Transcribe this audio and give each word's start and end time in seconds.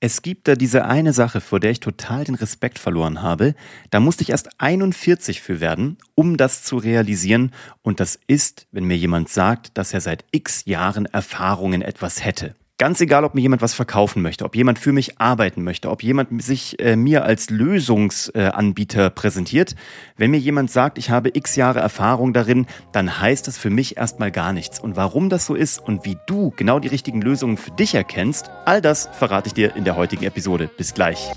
Es 0.00 0.22
gibt 0.22 0.46
da 0.46 0.54
diese 0.54 0.84
eine 0.84 1.12
Sache, 1.12 1.40
vor 1.40 1.58
der 1.58 1.72
ich 1.72 1.80
total 1.80 2.22
den 2.22 2.36
Respekt 2.36 2.78
verloren 2.78 3.20
habe. 3.20 3.56
Da 3.90 3.98
musste 3.98 4.22
ich 4.22 4.30
erst 4.30 4.48
41 4.58 5.40
für 5.40 5.60
werden, 5.60 5.98
um 6.14 6.36
das 6.36 6.62
zu 6.62 6.76
realisieren. 6.76 7.52
Und 7.82 7.98
das 7.98 8.16
ist, 8.28 8.68
wenn 8.70 8.84
mir 8.84 8.96
jemand 8.96 9.28
sagt, 9.28 9.76
dass 9.76 9.92
er 9.92 10.00
seit 10.00 10.24
x 10.30 10.66
Jahren 10.66 11.06
Erfahrungen 11.06 11.82
etwas 11.82 12.24
hätte. 12.24 12.54
Ganz 12.78 13.00
egal, 13.00 13.24
ob 13.24 13.34
mir 13.34 13.40
jemand 13.40 13.60
was 13.60 13.74
verkaufen 13.74 14.22
möchte, 14.22 14.44
ob 14.44 14.54
jemand 14.54 14.78
für 14.78 14.92
mich 14.92 15.20
arbeiten 15.20 15.64
möchte, 15.64 15.90
ob 15.90 16.04
jemand 16.04 16.40
sich 16.40 16.78
äh, 16.78 16.94
mir 16.94 17.24
als 17.24 17.50
Lösungsanbieter 17.50 19.06
äh, 19.06 19.10
präsentiert. 19.10 19.74
Wenn 20.16 20.30
mir 20.30 20.38
jemand 20.38 20.70
sagt, 20.70 20.96
ich 20.96 21.10
habe 21.10 21.30
x 21.34 21.56
Jahre 21.56 21.80
Erfahrung 21.80 22.32
darin, 22.32 22.66
dann 22.92 23.20
heißt 23.20 23.48
das 23.48 23.58
für 23.58 23.70
mich 23.70 23.96
erstmal 23.96 24.30
gar 24.30 24.52
nichts. 24.52 24.78
Und 24.78 24.94
warum 24.94 25.28
das 25.28 25.44
so 25.44 25.56
ist 25.56 25.80
und 25.80 26.04
wie 26.04 26.18
du 26.28 26.52
genau 26.54 26.78
die 26.78 26.86
richtigen 26.86 27.20
Lösungen 27.20 27.56
für 27.56 27.72
dich 27.72 27.96
erkennst, 27.96 28.48
all 28.64 28.80
das 28.80 29.08
verrate 29.12 29.48
ich 29.48 29.54
dir 29.54 29.74
in 29.74 29.82
der 29.82 29.96
heutigen 29.96 30.22
Episode. 30.22 30.70
Bis 30.76 30.94
gleich. 30.94 31.32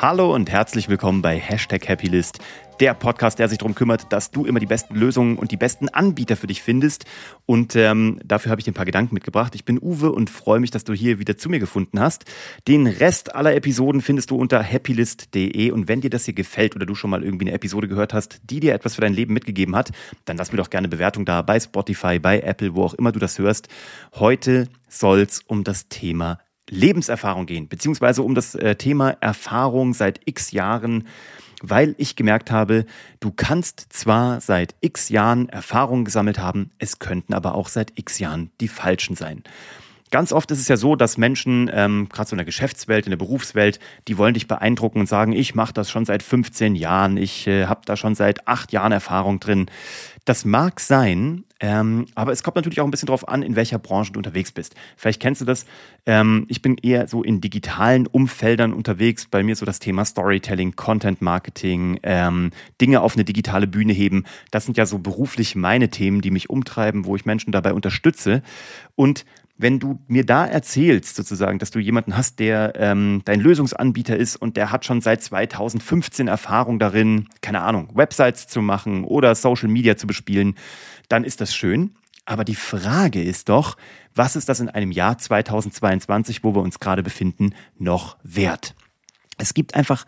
Hallo 0.00 0.32
und 0.32 0.48
herzlich 0.48 0.88
willkommen 0.88 1.22
bei 1.22 1.36
Hashtag 1.40 1.88
Happylist, 1.88 2.38
der 2.78 2.94
Podcast, 2.94 3.40
der 3.40 3.48
sich 3.48 3.58
darum 3.58 3.74
kümmert, 3.74 4.12
dass 4.12 4.30
du 4.30 4.44
immer 4.44 4.60
die 4.60 4.66
besten 4.66 4.94
Lösungen 4.94 5.36
und 5.36 5.50
die 5.50 5.56
besten 5.56 5.88
Anbieter 5.88 6.36
für 6.36 6.46
dich 6.46 6.62
findest. 6.62 7.04
Und 7.46 7.74
ähm, 7.74 8.20
dafür 8.24 8.52
habe 8.52 8.60
ich 8.60 8.64
dir 8.64 8.70
ein 8.70 8.74
paar 8.76 8.84
Gedanken 8.84 9.12
mitgebracht. 9.12 9.56
Ich 9.56 9.64
bin 9.64 9.76
Uwe 9.82 10.12
und 10.12 10.30
freue 10.30 10.60
mich, 10.60 10.70
dass 10.70 10.84
du 10.84 10.92
hier 10.92 11.18
wieder 11.18 11.36
zu 11.36 11.48
mir 11.48 11.58
gefunden 11.58 11.98
hast. 11.98 12.26
Den 12.68 12.86
Rest 12.86 13.34
aller 13.34 13.56
Episoden 13.56 14.00
findest 14.00 14.30
du 14.30 14.36
unter 14.36 14.62
happylist.de. 14.62 15.72
Und 15.72 15.88
wenn 15.88 16.00
dir 16.00 16.10
das 16.10 16.26
hier 16.26 16.34
gefällt 16.34 16.76
oder 16.76 16.86
du 16.86 16.94
schon 16.94 17.10
mal 17.10 17.24
irgendwie 17.24 17.46
eine 17.46 17.56
Episode 17.56 17.88
gehört 17.88 18.14
hast, 18.14 18.40
die 18.48 18.60
dir 18.60 18.74
etwas 18.74 18.94
für 18.94 19.00
dein 19.00 19.14
Leben 19.14 19.34
mitgegeben 19.34 19.74
hat, 19.74 19.90
dann 20.26 20.36
lass 20.36 20.52
mir 20.52 20.58
doch 20.58 20.70
gerne 20.70 20.86
Bewertung 20.86 21.24
da 21.24 21.42
bei 21.42 21.58
Spotify, 21.58 22.20
bei 22.20 22.38
Apple, 22.38 22.76
wo 22.76 22.84
auch 22.84 22.94
immer 22.94 23.10
du 23.10 23.18
das 23.18 23.40
hörst. 23.40 23.66
Heute 24.14 24.68
soll 24.88 25.22
es 25.22 25.40
um 25.40 25.64
das 25.64 25.88
Thema 25.88 26.38
Lebenserfahrung 26.70 27.46
gehen, 27.46 27.68
beziehungsweise 27.68 28.22
um 28.22 28.34
das 28.34 28.54
äh, 28.54 28.76
Thema 28.76 29.10
Erfahrung 29.20 29.94
seit 29.94 30.20
x 30.24 30.50
Jahren, 30.52 31.06
weil 31.62 31.94
ich 31.98 32.16
gemerkt 32.16 32.50
habe, 32.50 32.86
du 33.20 33.32
kannst 33.32 33.86
zwar 33.92 34.40
seit 34.40 34.74
x 34.80 35.08
Jahren 35.08 35.48
Erfahrung 35.48 36.04
gesammelt 36.04 36.38
haben, 36.38 36.70
es 36.78 36.98
könnten 36.98 37.34
aber 37.34 37.54
auch 37.54 37.68
seit 37.68 37.92
x 37.98 38.18
Jahren 38.18 38.50
die 38.60 38.68
falschen 38.68 39.16
sein. 39.16 39.42
Ganz 40.10 40.32
oft 40.32 40.50
ist 40.50 40.60
es 40.60 40.68
ja 40.68 40.78
so, 40.78 40.96
dass 40.96 41.18
Menschen, 41.18 41.70
ähm, 41.72 42.08
gerade 42.08 42.30
so 42.30 42.34
in 42.34 42.38
der 42.38 42.46
Geschäftswelt, 42.46 43.06
in 43.06 43.10
der 43.10 43.18
Berufswelt, 43.18 43.78
die 44.06 44.16
wollen 44.16 44.32
dich 44.32 44.48
beeindrucken 44.48 45.00
und 45.00 45.06
sagen, 45.06 45.32
ich 45.32 45.54
mache 45.54 45.74
das 45.74 45.90
schon 45.90 46.06
seit 46.06 46.22
15 46.22 46.76
Jahren, 46.76 47.18
ich 47.18 47.46
äh, 47.46 47.66
habe 47.66 47.82
da 47.84 47.96
schon 47.96 48.14
seit 48.14 48.48
acht 48.48 48.72
Jahren 48.72 48.92
Erfahrung 48.92 49.38
drin. 49.38 49.66
Das 50.28 50.44
mag 50.44 50.78
sein, 50.78 51.44
ähm, 51.58 52.04
aber 52.14 52.32
es 52.32 52.42
kommt 52.42 52.56
natürlich 52.56 52.82
auch 52.82 52.84
ein 52.84 52.90
bisschen 52.90 53.06
darauf 53.06 53.26
an, 53.28 53.40
in 53.40 53.56
welcher 53.56 53.78
Branche 53.78 54.12
du 54.12 54.18
unterwegs 54.20 54.52
bist. 54.52 54.74
Vielleicht 54.94 55.22
kennst 55.22 55.40
du 55.40 55.46
das. 55.46 55.64
Ähm, 56.04 56.44
ich 56.48 56.60
bin 56.60 56.76
eher 56.76 57.08
so 57.08 57.22
in 57.22 57.40
digitalen 57.40 58.06
Umfeldern 58.06 58.74
unterwegs. 58.74 59.24
Bei 59.24 59.42
mir 59.42 59.56
so 59.56 59.64
das 59.64 59.78
Thema 59.78 60.04
Storytelling, 60.04 60.76
Content 60.76 61.22
Marketing, 61.22 61.98
ähm, 62.02 62.50
Dinge 62.78 63.00
auf 63.00 63.14
eine 63.14 63.24
digitale 63.24 63.66
Bühne 63.66 63.94
heben. 63.94 64.24
Das 64.50 64.66
sind 64.66 64.76
ja 64.76 64.84
so 64.84 64.98
beruflich 64.98 65.56
meine 65.56 65.88
Themen, 65.88 66.20
die 66.20 66.30
mich 66.30 66.50
umtreiben, 66.50 67.06
wo 67.06 67.16
ich 67.16 67.24
Menschen 67.24 67.50
dabei 67.50 67.72
unterstütze. 67.72 68.42
Und 68.96 69.24
wenn 69.58 69.80
du 69.80 70.00
mir 70.06 70.24
da 70.24 70.46
erzählst, 70.46 71.16
sozusagen, 71.16 71.58
dass 71.58 71.72
du 71.72 71.80
jemanden 71.80 72.16
hast, 72.16 72.38
der 72.38 72.74
ähm, 72.76 73.22
dein 73.24 73.40
Lösungsanbieter 73.40 74.16
ist 74.16 74.36
und 74.36 74.56
der 74.56 74.70
hat 74.70 74.84
schon 74.84 75.00
seit 75.00 75.20
2015 75.20 76.28
Erfahrung 76.28 76.78
darin, 76.78 77.28
keine 77.42 77.62
Ahnung, 77.62 77.90
Websites 77.94 78.46
zu 78.46 78.62
machen 78.62 79.04
oder 79.04 79.34
Social 79.34 79.68
Media 79.68 79.96
zu 79.96 80.06
bespielen, 80.06 80.54
dann 81.08 81.24
ist 81.24 81.40
das 81.40 81.54
schön. 81.54 81.96
Aber 82.24 82.44
die 82.44 82.54
Frage 82.54 83.22
ist 83.22 83.48
doch, 83.48 83.76
was 84.14 84.36
ist 84.36 84.48
das 84.48 84.60
in 84.60 84.68
einem 84.68 84.92
Jahr 84.92 85.18
2022, 85.18 86.44
wo 86.44 86.54
wir 86.54 86.62
uns 86.62 86.78
gerade 86.78 87.02
befinden, 87.02 87.54
noch 87.78 88.16
wert? 88.22 88.74
Es 89.38 89.54
gibt 89.54 89.74
einfach 89.74 90.04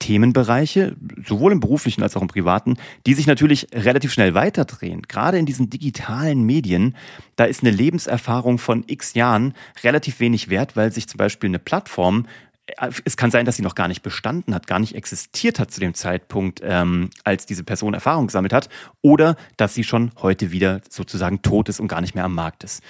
Themenbereiche, 0.00 0.96
sowohl 1.24 1.52
im 1.52 1.60
beruflichen 1.60 2.02
als 2.02 2.16
auch 2.16 2.22
im 2.22 2.28
privaten, 2.28 2.76
die 3.06 3.14
sich 3.14 3.28
natürlich 3.28 3.68
relativ 3.72 4.12
schnell 4.12 4.34
weiterdrehen. 4.34 5.02
Gerade 5.02 5.38
in 5.38 5.46
diesen 5.46 5.70
digitalen 5.70 6.42
Medien, 6.42 6.96
da 7.36 7.44
ist 7.44 7.62
eine 7.62 7.70
Lebenserfahrung 7.70 8.58
von 8.58 8.82
x 8.88 9.14
Jahren 9.14 9.54
relativ 9.84 10.18
wenig 10.18 10.50
wert, 10.50 10.74
weil 10.74 10.90
sich 10.90 11.06
zum 11.06 11.18
Beispiel 11.18 11.48
eine 11.48 11.60
Plattform 11.60 12.26
äh, 12.66 12.90
es 13.04 13.16
kann 13.16 13.30
sein, 13.30 13.46
dass 13.46 13.56
sie 13.56 13.62
noch 13.62 13.74
gar 13.74 13.88
nicht 13.88 14.02
bestanden 14.02 14.54
hat, 14.54 14.66
gar 14.66 14.78
nicht 14.78 14.94
existiert 14.94 15.58
hat 15.58 15.70
zu 15.70 15.80
dem 15.80 15.94
Zeitpunkt, 15.94 16.60
ähm, 16.64 17.10
als 17.24 17.46
diese 17.46 17.64
Person 17.64 17.94
Erfahrung 17.94 18.26
gesammelt 18.26 18.52
hat, 18.52 18.68
oder 19.02 19.36
dass 19.56 19.74
sie 19.74 19.84
schon 19.84 20.12
heute 20.22 20.50
wieder 20.50 20.80
sozusagen 20.88 21.42
tot 21.42 21.68
ist 21.68 21.80
und 21.80 21.88
gar 21.88 22.00
nicht 22.00 22.14
mehr 22.14 22.24
am 22.24 22.34
Markt 22.34 22.64
ist. 22.64 22.82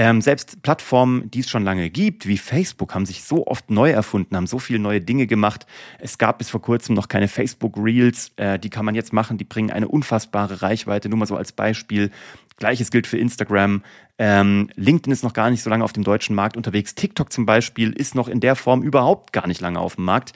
Ähm, 0.00 0.20
selbst 0.20 0.62
Plattformen, 0.62 1.28
die 1.28 1.40
es 1.40 1.50
schon 1.50 1.64
lange 1.64 1.90
gibt, 1.90 2.28
wie 2.28 2.38
Facebook, 2.38 2.94
haben 2.94 3.04
sich 3.04 3.24
so 3.24 3.48
oft 3.48 3.68
neu 3.68 3.90
erfunden, 3.90 4.36
haben 4.36 4.46
so 4.46 4.60
viele 4.60 4.78
neue 4.78 5.00
Dinge 5.00 5.26
gemacht. 5.26 5.66
Es 5.98 6.18
gab 6.18 6.38
bis 6.38 6.50
vor 6.50 6.62
kurzem 6.62 6.94
noch 6.94 7.08
keine 7.08 7.26
Facebook 7.26 7.76
Reels, 7.76 8.30
äh, 8.36 8.60
die 8.60 8.70
kann 8.70 8.84
man 8.84 8.94
jetzt 8.94 9.12
machen, 9.12 9.38
die 9.38 9.44
bringen 9.44 9.72
eine 9.72 9.88
unfassbare 9.88 10.62
Reichweite, 10.62 11.08
nur 11.08 11.18
mal 11.18 11.26
so 11.26 11.34
als 11.34 11.50
Beispiel. 11.50 12.12
Gleiches 12.58 12.92
gilt 12.92 13.08
für 13.08 13.18
Instagram. 13.18 13.82
Ähm, 14.18 14.70
LinkedIn 14.76 15.12
ist 15.12 15.24
noch 15.24 15.32
gar 15.32 15.50
nicht 15.50 15.64
so 15.64 15.70
lange 15.70 15.82
auf 15.82 15.92
dem 15.92 16.04
deutschen 16.04 16.36
Markt 16.36 16.56
unterwegs. 16.56 16.94
TikTok 16.94 17.32
zum 17.32 17.44
Beispiel 17.44 17.90
ist 17.90 18.14
noch 18.14 18.28
in 18.28 18.38
der 18.38 18.54
Form 18.54 18.84
überhaupt 18.84 19.32
gar 19.32 19.48
nicht 19.48 19.60
lange 19.60 19.80
auf 19.80 19.96
dem 19.96 20.04
Markt. 20.04 20.32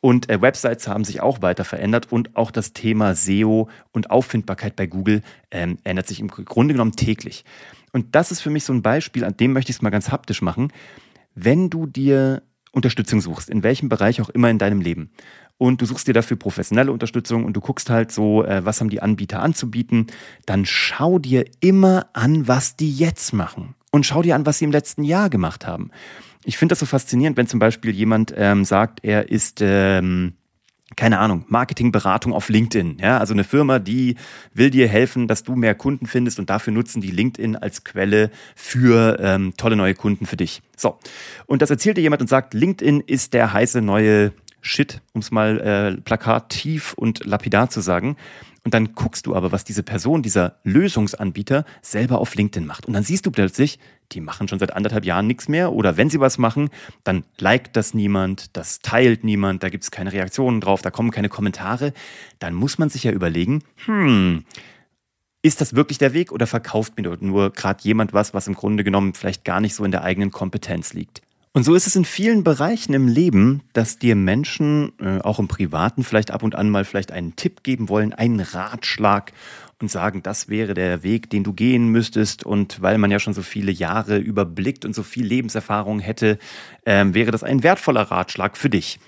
Und 0.00 0.30
äh, 0.30 0.40
Websites 0.40 0.88
haben 0.88 1.04
sich 1.04 1.20
auch 1.20 1.42
weiter 1.42 1.66
verändert 1.66 2.10
und 2.10 2.36
auch 2.36 2.50
das 2.50 2.72
Thema 2.72 3.14
SEO 3.14 3.68
und 3.92 4.10
Auffindbarkeit 4.10 4.76
bei 4.76 4.86
Google 4.86 5.20
ähm, 5.50 5.76
ändert 5.84 6.08
sich 6.08 6.20
im 6.20 6.28
Grunde 6.28 6.72
genommen 6.72 6.96
täglich. 6.96 7.44
Und 7.94 8.16
das 8.16 8.32
ist 8.32 8.40
für 8.40 8.50
mich 8.50 8.64
so 8.64 8.72
ein 8.72 8.82
Beispiel, 8.82 9.24
an 9.24 9.36
dem 9.36 9.52
möchte 9.52 9.70
ich 9.70 9.76
es 9.76 9.82
mal 9.82 9.90
ganz 9.90 10.10
haptisch 10.10 10.42
machen. 10.42 10.72
Wenn 11.36 11.70
du 11.70 11.86
dir 11.86 12.42
Unterstützung 12.72 13.20
suchst, 13.20 13.48
in 13.48 13.62
welchem 13.62 13.88
Bereich 13.88 14.20
auch 14.20 14.30
immer 14.30 14.50
in 14.50 14.58
deinem 14.58 14.80
Leben, 14.80 15.12
und 15.58 15.80
du 15.80 15.86
suchst 15.86 16.08
dir 16.08 16.12
dafür 16.12 16.36
professionelle 16.36 16.90
Unterstützung 16.90 17.44
und 17.44 17.52
du 17.52 17.60
guckst 17.60 17.88
halt 17.90 18.10
so, 18.10 18.42
äh, 18.42 18.64
was 18.64 18.80
haben 18.80 18.90
die 18.90 19.00
Anbieter 19.00 19.40
anzubieten, 19.40 20.08
dann 20.44 20.66
schau 20.66 21.20
dir 21.20 21.44
immer 21.60 22.08
an, 22.14 22.48
was 22.48 22.74
die 22.74 22.92
jetzt 22.92 23.32
machen. 23.32 23.76
Und 23.92 24.04
schau 24.04 24.22
dir 24.22 24.34
an, 24.34 24.44
was 24.44 24.58
sie 24.58 24.64
im 24.64 24.72
letzten 24.72 25.04
Jahr 25.04 25.30
gemacht 25.30 25.64
haben. 25.64 25.92
Ich 26.44 26.58
finde 26.58 26.72
das 26.72 26.80
so 26.80 26.86
faszinierend, 26.86 27.36
wenn 27.36 27.46
zum 27.46 27.60
Beispiel 27.60 27.92
jemand 27.92 28.34
ähm, 28.36 28.64
sagt, 28.64 29.04
er 29.04 29.28
ist 29.30 29.60
ähm, 29.62 30.34
keine 30.96 31.18
Ahnung, 31.18 31.44
Marketingberatung 31.48 32.32
auf 32.32 32.48
LinkedIn. 32.48 32.98
Ja, 33.00 33.18
also 33.18 33.32
eine 33.32 33.44
Firma, 33.44 33.78
die 33.78 34.16
will 34.52 34.70
dir 34.70 34.86
helfen, 34.86 35.26
dass 35.26 35.42
du 35.42 35.56
mehr 35.56 35.74
Kunden 35.74 36.06
findest 36.06 36.38
und 36.38 36.50
dafür 36.50 36.72
nutzen 36.72 37.00
die 37.00 37.10
LinkedIn 37.10 37.56
als 37.56 37.84
Quelle 37.84 38.30
für 38.54 39.18
ähm, 39.20 39.54
tolle 39.56 39.76
neue 39.76 39.94
Kunden 39.94 40.26
für 40.26 40.36
dich. 40.36 40.62
So. 40.76 40.98
Und 41.46 41.62
das 41.62 41.70
erzählt 41.70 41.96
dir 41.96 42.02
jemand 42.02 42.22
und 42.22 42.28
sagt, 42.28 42.54
LinkedIn 42.54 43.00
ist 43.00 43.34
der 43.34 43.52
heiße 43.52 43.80
neue 43.80 44.32
Shit, 44.66 45.02
um 45.12 45.20
es 45.20 45.30
mal 45.30 45.60
äh, 45.60 46.00
plakativ 46.00 46.94
und 46.94 47.24
lapidar 47.24 47.68
zu 47.68 47.80
sagen. 47.80 48.16
Und 48.64 48.72
dann 48.72 48.94
guckst 48.94 49.26
du 49.26 49.36
aber, 49.36 49.52
was 49.52 49.64
diese 49.64 49.82
Person, 49.82 50.22
dieser 50.22 50.56
Lösungsanbieter 50.64 51.66
selber 51.82 52.18
auf 52.18 52.34
LinkedIn 52.34 52.66
macht. 52.66 52.86
Und 52.86 52.94
dann 52.94 53.02
siehst 53.02 53.26
du 53.26 53.30
plötzlich, 53.30 53.78
die 54.12 54.22
machen 54.22 54.48
schon 54.48 54.58
seit 54.58 54.72
anderthalb 54.72 55.04
Jahren 55.04 55.26
nichts 55.26 55.48
mehr. 55.48 55.74
Oder 55.74 55.98
wenn 55.98 56.08
sie 56.08 56.18
was 56.18 56.38
machen, 56.38 56.70
dann 57.04 57.24
liked 57.38 57.76
das 57.76 57.92
niemand, 57.92 58.56
das 58.56 58.78
teilt 58.78 59.22
niemand, 59.22 59.62
da 59.62 59.68
gibt 59.68 59.84
es 59.84 59.90
keine 59.90 60.12
Reaktionen 60.12 60.62
drauf, 60.62 60.80
da 60.80 60.90
kommen 60.90 61.10
keine 61.10 61.28
Kommentare. 61.28 61.92
Dann 62.38 62.54
muss 62.54 62.78
man 62.78 62.88
sich 62.88 63.04
ja 63.04 63.12
überlegen, 63.12 63.62
hm, 63.84 64.44
ist 65.42 65.60
das 65.60 65.74
wirklich 65.74 65.98
der 65.98 66.14
Weg 66.14 66.32
oder 66.32 66.46
verkauft 66.46 66.96
mir 66.96 67.18
nur 67.20 67.50
gerade 67.52 67.82
jemand 67.82 68.14
was, 68.14 68.32
was 68.32 68.46
im 68.46 68.54
Grunde 68.54 68.82
genommen 68.82 69.12
vielleicht 69.12 69.44
gar 69.44 69.60
nicht 69.60 69.74
so 69.74 69.84
in 69.84 69.90
der 69.90 70.04
eigenen 70.04 70.30
Kompetenz 70.30 70.94
liegt? 70.94 71.20
Und 71.56 71.62
so 71.62 71.76
ist 71.76 71.86
es 71.86 71.94
in 71.94 72.04
vielen 72.04 72.42
Bereichen 72.42 72.94
im 72.94 73.06
Leben, 73.06 73.62
dass 73.74 73.96
dir 73.96 74.16
Menschen, 74.16 74.90
äh, 74.98 75.20
auch 75.20 75.38
im 75.38 75.46
Privaten, 75.46 76.02
vielleicht 76.02 76.32
ab 76.32 76.42
und 76.42 76.56
an 76.56 76.68
mal 76.68 76.84
vielleicht 76.84 77.12
einen 77.12 77.36
Tipp 77.36 77.62
geben 77.62 77.88
wollen, 77.88 78.12
einen 78.12 78.40
Ratschlag 78.40 79.30
und 79.80 79.88
sagen, 79.88 80.24
das 80.24 80.48
wäre 80.48 80.74
der 80.74 81.04
Weg, 81.04 81.30
den 81.30 81.44
du 81.44 81.52
gehen 81.52 81.90
müsstest. 81.90 82.44
Und 82.44 82.82
weil 82.82 82.98
man 82.98 83.12
ja 83.12 83.20
schon 83.20 83.34
so 83.34 83.42
viele 83.42 83.70
Jahre 83.70 84.18
überblickt 84.18 84.84
und 84.84 84.96
so 84.96 85.04
viel 85.04 85.26
Lebenserfahrung 85.26 86.00
hätte, 86.00 86.38
ähm, 86.86 87.14
wäre 87.14 87.30
das 87.30 87.44
ein 87.44 87.62
wertvoller 87.62 88.02
Ratschlag 88.02 88.56
für 88.56 88.68
dich. 88.68 88.98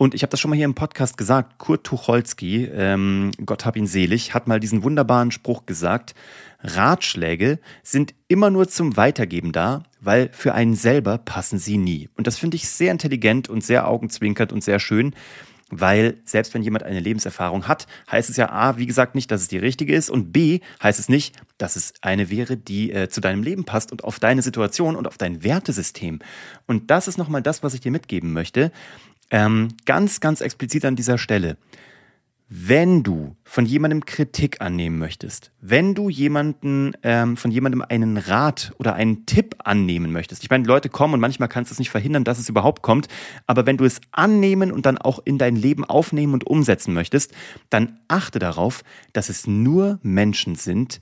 Und 0.00 0.14
ich 0.14 0.22
habe 0.22 0.30
das 0.30 0.40
schon 0.40 0.48
mal 0.48 0.56
hier 0.56 0.64
im 0.64 0.74
Podcast 0.74 1.18
gesagt, 1.18 1.58
Kurt 1.58 1.84
Tucholsky, 1.84 2.64
ähm, 2.72 3.32
Gott 3.44 3.66
hab 3.66 3.76
ihn 3.76 3.86
selig, 3.86 4.32
hat 4.32 4.48
mal 4.48 4.58
diesen 4.58 4.82
wunderbaren 4.82 5.30
Spruch 5.30 5.66
gesagt, 5.66 6.14
Ratschläge 6.62 7.58
sind 7.82 8.14
immer 8.26 8.48
nur 8.48 8.66
zum 8.66 8.96
Weitergeben 8.96 9.52
da, 9.52 9.82
weil 10.00 10.30
für 10.32 10.54
einen 10.54 10.74
selber 10.74 11.18
passen 11.18 11.58
sie 11.58 11.76
nie. 11.76 12.08
Und 12.16 12.26
das 12.26 12.38
finde 12.38 12.56
ich 12.56 12.66
sehr 12.70 12.92
intelligent 12.92 13.50
und 13.50 13.62
sehr 13.62 13.86
augenzwinkert 13.86 14.54
und 14.54 14.64
sehr 14.64 14.80
schön, 14.80 15.14
weil 15.68 16.16
selbst 16.24 16.54
wenn 16.54 16.62
jemand 16.62 16.84
eine 16.84 17.00
Lebenserfahrung 17.00 17.68
hat, 17.68 17.86
heißt 18.10 18.30
es 18.30 18.38
ja 18.38 18.50
A, 18.50 18.78
wie 18.78 18.86
gesagt, 18.86 19.14
nicht, 19.14 19.30
dass 19.30 19.42
es 19.42 19.48
die 19.48 19.58
richtige 19.58 19.94
ist 19.94 20.08
und 20.08 20.32
B, 20.32 20.60
heißt 20.82 20.98
es 20.98 21.10
nicht, 21.10 21.36
dass 21.58 21.76
es 21.76 21.92
eine 22.00 22.30
wäre, 22.30 22.56
die 22.56 22.90
äh, 22.90 23.10
zu 23.10 23.20
deinem 23.20 23.42
Leben 23.42 23.64
passt 23.64 23.92
und 23.92 24.02
auf 24.02 24.18
deine 24.18 24.40
Situation 24.40 24.96
und 24.96 25.06
auf 25.06 25.18
dein 25.18 25.44
Wertesystem. 25.44 26.20
Und 26.66 26.90
das 26.90 27.06
ist 27.06 27.18
nochmal 27.18 27.42
das, 27.42 27.62
was 27.62 27.74
ich 27.74 27.80
dir 27.80 27.92
mitgeben 27.92 28.32
möchte. 28.32 28.72
Ähm, 29.30 29.68
ganz, 29.86 30.20
ganz 30.20 30.40
explizit 30.40 30.84
an 30.84 30.96
dieser 30.96 31.18
Stelle. 31.18 31.56
wenn 32.52 33.04
du 33.04 33.36
von 33.44 33.64
jemandem 33.64 34.04
Kritik 34.04 34.60
annehmen 34.60 34.98
möchtest, 34.98 35.52
wenn 35.60 35.94
du 35.94 36.08
jemanden 36.08 36.94
ähm, 37.04 37.36
von 37.36 37.52
jemandem 37.52 37.80
einen 37.88 38.16
Rat 38.16 38.72
oder 38.76 38.94
einen 38.94 39.24
Tipp 39.24 39.54
annehmen 39.62 40.10
möchtest, 40.10 40.42
ich 40.42 40.50
meine, 40.50 40.66
Leute 40.66 40.88
kommen 40.88 41.14
und 41.14 41.20
manchmal 41.20 41.48
kannst 41.48 41.70
du 41.70 41.74
es 41.74 41.78
nicht 41.78 41.90
verhindern, 41.90 42.24
dass 42.24 42.40
es 42.40 42.48
überhaupt 42.48 42.82
kommt, 42.82 43.06
aber 43.46 43.66
wenn 43.66 43.76
du 43.76 43.84
es 43.84 44.00
annehmen 44.10 44.72
und 44.72 44.84
dann 44.84 44.98
auch 44.98 45.20
in 45.24 45.38
dein 45.38 45.54
Leben 45.54 45.84
aufnehmen 45.84 46.34
und 46.34 46.44
umsetzen 46.44 46.92
möchtest, 46.92 47.32
dann 47.70 48.00
achte 48.08 48.40
darauf, 48.40 48.82
dass 49.12 49.28
es 49.28 49.46
nur 49.46 50.00
Menschen 50.02 50.56
sind, 50.56 51.00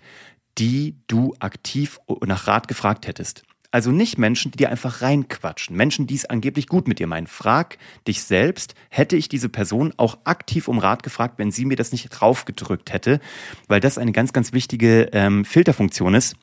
die 0.58 0.96
du 1.06 1.34
aktiv 1.38 1.98
nach 2.26 2.46
Rat 2.46 2.68
gefragt 2.68 3.06
hättest. 3.06 3.44
Also 3.70 3.90
nicht 3.90 4.16
Menschen, 4.16 4.50
die 4.50 4.56
dir 4.56 4.70
einfach 4.70 5.02
reinquatschen. 5.02 5.76
Menschen, 5.76 6.06
die 6.06 6.14
es 6.14 6.24
angeblich 6.24 6.68
gut 6.68 6.88
mit 6.88 6.98
dir 6.98 7.06
meinen. 7.06 7.26
Frag 7.26 7.76
dich 8.06 8.22
selbst, 8.22 8.74
hätte 8.88 9.16
ich 9.16 9.28
diese 9.28 9.50
Person 9.50 9.92
auch 9.98 10.18
aktiv 10.24 10.68
um 10.68 10.78
Rat 10.78 11.02
gefragt, 11.02 11.34
wenn 11.38 11.50
sie 11.50 11.66
mir 11.66 11.76
das 11.76 11.92
nicht 11.92 12.08
draufgedrückt 12.08 12.92
hätte, 12.92 13.20
weil 13.66 13.80
das 13.80 13.98
eine 13.98 14.12
ganz, 14.12 14.32
ganz 14.32 14.54
wichtige 14.54 15.10
ähm, 15.12 15.44
Filterfunktion 15.44 16.14
ist 16.14 16.36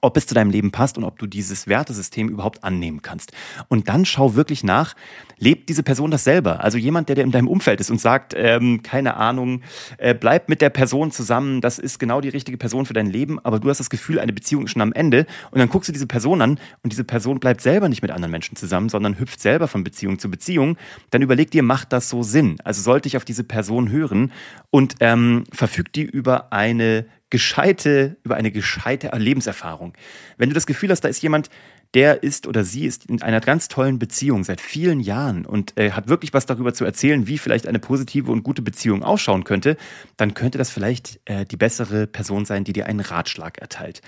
ob 0.00 0.16
es 0.16 0.26
zu 0.26 0.34
deinem 0.34 0.50
Leben 0.50 0.70
passt 0.70 0.98
und 0.98 1.04
ob 1.04 1.18
du 1.18 1.26
dieses 1.26 1.66
Wertesystem 1.66 2.28
überhaupt 2.28 2.64
annehmen 2.64 3.02
kannst. 3.02 3.32
Und 3.68 3.88
dann 3.88 4.04
schau 4.04 4.34
wirklich 4.34 4.64
nach, 4.64 4.94
lebt 5.38 5.68
diese 5.68 5.82
Person 5.82 6.10
das 6.10 6.24
selber? 6.24 6.62
Also 6.62 6.78
jemand, 6.78 7.08
der, 7.08 7.16
der 7.16 7.24
in 7.24 7.30
deinem 7.30 7.48
Umfeld 7.48 7.80
ist 7.80 7.90
und 7.90 8.00
sagt, 8.00 8.34
ähm, 8.36 8.82
keine 8.82 9.16
Ahnung, 9.16 9.62
äh, 9.98 10.14
bleib 10.14 10.48
mit 10.48 10.60
der 10.60 10.70
Person 10.70 11.10
zusammen, 11.10 11.60
das 11.60 11.78
ist 11.78 11.98
genau 11.98 12.20
die 12.20 12.28
richtige 12.28 12.58
Person 12.58 12.86
für 12.86 12.92
dein 12.92 13.06
Leben, 13.06 13.38
aber 13.40 13.58
du 13.58 13.68
hast 13.68 13.78
das 13.78 13.90
Gefühl, 13.90 14.18
eine 14.18 14.32
Beziehung 14.32 14.64
ist 14.64 14.72
schon 14.72 14.82
am 14.82 14.92
Ende 14.92 15.26
und 15.50 15.58
dann 15.58 15.68
guckst 15.68 15.88
du 15.88 15.92
diese 15.92 16.06
Person 16.06 16.42
an 16.42 16.58
und 16.82 16.92
diese 16.92 17.04
Person 17.04 17.40
bleibt 17.40 17.60
selber 17.60 17.88
nicht 17.88 18.02
mit 18.02 18.10
anderen 18.10 18.30
Menschen 18.30 18.56
zusammen, 18.56 18.88
sondern 18.88 19.18
hüpft 19.18 19.40
selber 19.40 19.68
von 19.68 19.84
Beziehung 19.84 20.18
zu 20.18 20.30
Beziehung, 20.30 20.76
dann 21.10 21.22
überleg 21.22 21.50
dir, 21.50 21.62
macht 21.62 21.92
das 21.92 22.08
so 22.08 22.22
Sinn? 22.22 22.56
Also 22.64 22.82
sollte 22.82 23.08
ich 23.08 23.16
auf 23.16 23.24
diese 23.24 23.44
Person 23.44 23.90
hören 23.90 24.32
und 24.70 24.96
ähm, 25.00 25.44
verfügt 25.52 25.96
die 25.96 26.02
über 26.02 26.52
eine 26.52 27.06
gescheite, 27.30 28.16
über 28.24 28.36
eine 28.36 28.50
gescheite 28.50 29.10
Lebenserfahrung. 29.16 29.94
Wenn 30.36 30.48
du 30.48 30.54
das 30.54 30.66
Gefühl 30.66 30.90
hast, 30.90 31.02
da 31.02 31.08
ist 31.08 31.22
jemand, 31.22 31.48
der 31.94 32.22
ist 32.22 32.46
oder 32.46 32.62
sie 32.62 32.86
ist 32.86 33.06
in 33.06 33.20
einer 33.20 33.40
ganz 33.40 33.68
tollen 33.68 33.98
Beziehung 33.98 34.44
seit 34.44 34.60
vielen 34.60 35.00
Jahren 35.00 35.44
und 35.44 35.76
äh, 35.76 35.90
hat 35.90 36.08
wirklich 36.08 36.32
was 36.32 36.46
darüber 36.46 36.72
zu 36.72 36.84
erzählen, 36.84 37.26
wie 37.26 37.38
vielleicht 37.38 37.66
eine 37.66 37.80
positive 37.80 38.30
und 38.30 38.44
gute 38.44 38.62
Beziehung 38.62 39.02
ausschauen 39.02 39.44
könnte, 39.44 39.76
dann 40.16 40.34
könnte 40.34 40.58
das 40.58 40.70
vielleicht 40.70 41.20
äh, 41.24 41.44
die 41.44 41.56
bessere 41.56 42.06
Person 42.06 42.44
sein, 42.44 42.62
die 42.64 42.72
dir 42.72 42.86
einen 42.86 43.00
Ratschlag 43.00 43.58
erteilt. 43.58 44.02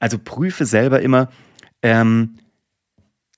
Also 0.00 0.18
prüfe 0.18 0.66
selber 0.66 1.00
immer, 1.00 1.30
ähm, 1.82 2.38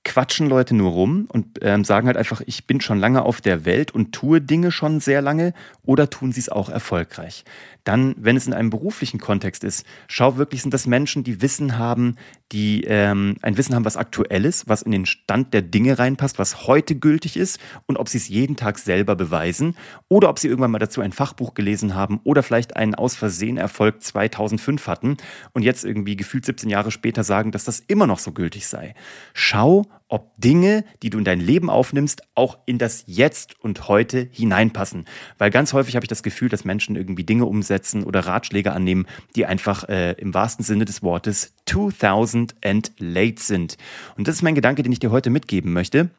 quatschen 0.03 0.49
Leute 0.49 0.75
nur 0.75 0.91
rum 0.91 1.27
und 1.31 1.59
ähm, 1.61 1.83
sagen 1.83 2.07
halt 2.07 2.17
einfach, 2.17 2.41
ich 2.47 2.65
bin 2.65 2.81
schon 2.81 2.99
lange 2.99 3.21
auf 3.21 3.39
der 3.39 3.65
Welt 3.65 3.91
und 3.91 4.13
tue 4.13 4.41
Dinge 4.41 4.71
schon 4.71 4.99
sehr 4.99 5.21
lange 5.21 5.53
oder 5.83 6.09
tun 6.09 6.31
sie 6.31 6.39
es 6.39 6.49
auch 6.49 6.69
erfolgreich. 6.69 7.43
Dann, 7.83 8.15
wenn 8.17 8.37
es 8.37 8.47
in 8.47 8.53
einem 8.53 8.69
beruflichen 8.69 9.19
Kontext 9.19 9.63
ist, 9.63 9.85
schau 10.07 10.37
wirklich, 10.37 10.61
sind 10.61 10.73
das 10.73 10.87
Menschen, 10.87 11.23
die 11.23 11.41
Wissen 11.41 11.77
haben, 11.77 12.15
die 12.51 12.83
ähm, 12.83 13.37
ein 13.41 13.57
Wissen 13.57 13.75
haben, 13.75 13.85
was 13.85 13.97
aktuell 13.97 14.45
ist, 14.45 14.67
was 14.67 14.81
in 14.81 14.91
den 14.91 15.05
Stand 15.05 15.53
der 15.53 15.61
Dinge 15.61 15.97
reinpasst, 15.97 16.37
was 16.37 16.67
heute 16.67 16.95
gültig 16.95 17.37
ist 17.37 17.59
und 17.85 17.97
ob 17.97 18.09
sie 18.09 18.17
es 18.17 18.27
jeden 18.27 18.55
Tag 18.55 18.77
selber 18.77 19.15
beweisen 19.15 19.75
oder 20.09 20.29
ob 20.29 20.39
sie 20.39 20.47
irgendwann 20.47 20.71
mal 20.71 20.79
dazu 20.79 21.01
ein 21.01 21.11
Fachbuch 21.11 21.53
gelesen 21.53 21.95
haben 21.95 22.19
oder 22.23 22.43
vielleicht 22.43 22.75
einen 22.75 22.95
aus 22.95 23.15
Versehen 23.15 23.57
Erfolg 23.57 24.03
2005 24.03 24.87
hatten 24.87 25.17
und 25.53 25.63
jetzt 25.63 25.85
irgendwie 25.85 26.15
gefühlt 26.15 26.45
17 26.45 26.69
Jahre 26.69 26.91
später 26.91 27.23
sagen, 27.23 27.51
dass 27.51 27.63
das 27.63 27.79
immer 27.79 28.07
noch 28.07 28.19
so 28.19 28.31
gültig 28.31 28.67
sei. 28.67 28.95
Schau, 29.33 29.85
ob 30.11 30.33
Dinge, 30.37 30.83
die 31.01 31.09
du 31.09 31.17
in 31.17 31.23
dein 31.23 31.39
Leben 31.39 31.69
aufnimmst, 31.69 32.21
auch 32.35 32.59
in 32.65 32.77
das 32.77 33.03
Jetzt 33.07 33.59
und 33.59 33.87
heute 33.87 34.27
hineinpassen. 34.31 35.05
Weil 35.37 35.49
ganz 35.49 35.73
häufig 35.73 35.95
habe 35.95 36.03
ich 36.03 36.09
das 36.09 36.21
Gefühl, 36.21 36.49
dass 36.49 36.65
Menschen 36.65 36.95
irgendwie 36.95 37.23
Dinge 37.23 37.45
umsetzen 37.45 38.03
oder 38.03 38.19
Ratschläge 38.21 38.73
annehmen, 38.73 39.07
die 39.35 39.45
einfach 39.45 39.87
äh, 39.89 40.11
im 40.13 40.33
wahrsten 40.33 40.63
Sinne 40.65 40.85
des 40.85 41.01
Wortes 41.01 41.53
2000 41.65 42.55
and 42.63 42.91
late 42.99 43.41
sind. 43.41 43.77
Und 44.17 44.27
das 44.27 44.35
ist 44.35 44.41
mein 44.41 44.55
Gedanke, 44.55 44.83
den 44.83 44.91
ich 44.91 44.99
dir 44.99 45.11
heute 45.11 45.29
mitgeben 45.29 45.71
möchte 45.73 46.09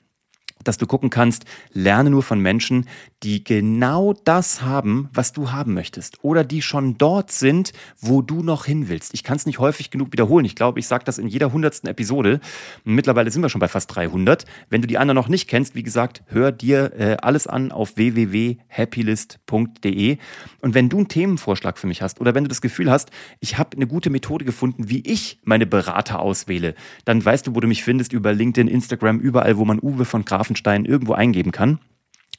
dass 0.64 0.78
du 0.78 0.86
gucken 0.86 1.10
kannst, 1.10 1.44
lerne 1.72 2.10
nur 2.10 2.22
von 2.22 2.38
Menschen, 2.38 2.86
die 3.22 3.44
genau 3.44 4.12
das 4.12 4.62
haben, 4.62 5.08
was 5.12 5.32
du 5.32 5.52
haben 5.52 5.74
möchtest 5.74 6.18
oder 6.22 6.44
die 6.44 6.62
schon 6.62 6.96
dort 6.98 7.30
sind, 7.30 7.72
wo 8.00 8.22
du 8.22 8.42
noch 8.42 8.64
hin 8.64 8.88
willst. 8.88 9.14
Ich 9.14 9.22
kann 9.22 9.36
es 9.36 9.46
nicht 9.46 9.58
häufig 9.58 9.90
genug 9.90 10.12
wiederholen. 10.12 10.44
Ich 10.44 10.56
glaube, 10.56 10.80
ich 10.80 10.86
sage 10.86 11.04
das 11.04 11.18
in 11.18 11.28
jeder 11.28 11.52
hundertsten 11.52 11.88
Episode. 11.88 12.40
Mittlerweile 12.84 13.30
sind 13.30 13.42
wir 13.42 13.48
schon 13.48 13.60
bei 13.60 13.68
fast 13.68 13.94
300. 13.94 14.44
Wenn 14.70 14.82
du 14.82 14.88
die 14.88 14.98
anderen 14.98 15.16
noch 15.16 15.28
nicht 15.28 15.48
kennst, 15.48 15.74
wie 15.74 15.82
gesagt, 15.82 16.22
hör 16.26 16.52
dir 16.52 16.92
äh, 16.98 17.16
alles 17.22 17.46
an 17.46 17.72
auf 17.72 17.96
www.happylist.de. 17.96 20.18
Und 20.60 20.74
wenn 20.74 20.88
du 20.88 20.98
einen 20.98 21.08
Themenvorschlag 21.08 21.78
für 21.78 21.86
mich 21.86 22.02
hast 22.02 22.20
oder 22.20 22.34
wenn 22.34 22.44
du 22.44 22.48
das 22.48 22.60
Gefühl 22.60 22.90
hast, 22.90 23.10
ich 23.40 23.56
habe 23.58 23.76
eine 23.76 23.86
gute 23.86 24.10
Methode 24.10 24.44
gefunden, 24.44 24.88
wie 24.88 25.02
ich 25.06 25.38
meine 25.44 25.66
Berater 25.66 26.20
auswähle, 26.20 26.74
dann 27.04 27.24
weißt 27.24 27.46
du, 27.46 27.54
wo 27.54 27.60
du 27.60 27.68
mich 27.68 27.84
findest 27.84 28.12
über 28.12 28.32
LinkedIn, 28.32 28.66
Instagram, 28.68 29.20
überall, 29.20 29.56
wo 29.56 29.64
man 29.64 29.78
Uwe 29.80 30.04
von 30.04 30.24
Grafen 30.24 30.51
Grafenstein 30.52 30.84
irgendwo 30.84 31.14
eingeben 31.14 31.52
kann. 31.52 31.78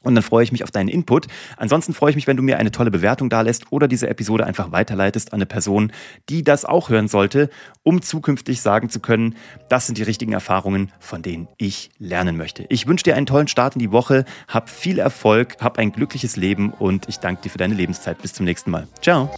Und 0.01 0.15
dann 0.15 0.23
freue 0.23 0.43
ich 0.43 0.51
mich 0.51 0.65
auf 0.65 0.71
deinen 0.71 0.89
Input. 0.89 1.27
Ansonsten 1.55 1.93
freue 1.93 2.09
ich 2.09 2.17
mich, 2.17 2.27
wenn 2.27 2.35
du 2.35 2.43
mir 2.43 2.57
eine 2.57 2.71
tolle 2.71 2.91
Bewertung 2.91 3.29
dalässt 3.29 3.71
oder 3.71 3.87
diese 3.87 4.09
Episode 4.09 4.45
einfach 4.45 4.73
weiterleitest 4.73 5.31
an 5.31 5.37
eine 5.37 5.45
Person, 5.45 5.93
die 6.27 6.43
das 6.43 6.65
auch 6.65 6.89
hören 6.89 7.07
sollte, 7.07 7.49
um 7.83 8.01
zukünftig 8.01 8.59
sagen 8.59 8.89
zu 8.89 8.99
können, 8.99 9.35
das 9.69 9.85
sind 9.85 9.97
die 9.97 10.03
richtigen 10.03 10.33
Erfahrungen, 10.33 10.91
von 10.99 11.21
denen 11.21 11.47
ich 11.57 11.89
lernen 11.99 12.35
möchte. 12.35 12.65
Ich 12.67 12.85
wünsche 12.85 13.05
dir 13.05 13.15
einen 13.15 13.27
tollen 13.27 13.47
Start 13.47 13.75
in 13.75 13.79
die 13.79 13.93
Woche, 13.93 14.25
hab 14.49 14.69
viel 14.69 14.99
Erfolg, 14.99 15.55
hab 15.61 15.79
ein 15.79 15.93
glückliches 15.93 16.35
Leben 16.35 16.73
und 16.73 17.07
ich 17.07 17.19
danke 17.19 17.43
dir 17.43 17.49
für 17.49 17.57
deine 17.57 17.73
Lebenszeit. 17.73 18.21
Bis 18.21 18.33
zum 18.33 18.45
nächsten 18.45 18.71
Mal. 18.71 18.89
Ciao. 19.01 19.31